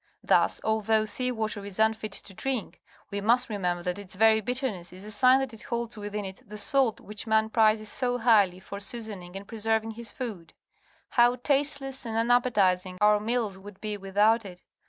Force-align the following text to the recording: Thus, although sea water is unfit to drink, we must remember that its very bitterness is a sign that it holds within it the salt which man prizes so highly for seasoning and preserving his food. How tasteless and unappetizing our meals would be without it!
Thus, 0.23 0.59
although 0.63 1.05
sea 1.05 1.31
water 1.31 1.63
is 1.63 1.77
unfit 1.77 2.11
to 2.13 2.33
drink, 2.33 2.81
we 3.11 3.21
must 3.21 3.49
remember 3.49 3.83
that 3.83 3.99
its 3.99 4.15
very 4.15 4.41
bitterness 4.41 4.91
is 4.91 5.03
a 5.05 5.11
sign 5.11 5.39
that 5.41 5.53
it 5.53 5.61
holds 5.61 5.95
within 5.95 6.25
it 6.25 6.41
the 6.43 6.57
salt 6.57 6.99
which 6.99 7.27
man 7.27 7.51
prizes 7.51 7.89
so 7.91 8.17
highly 8.17 8.59
for 8.59 8.79
seasoning 8.79 9.35
and 9.35 9.47
preserving 9.47 9.91
his 9.91 10.11
food. 10.11 10.55
How 11.09 11.35
tasteless 11.35 12.03
and 12.03 12.17
unappetizing 12.17 12.97
our 12.99 13.19
meals 13.19 13.59
would 13.59 13.79
be 13.79 13.95
without 13.95 14.43
it! 14.43 14.63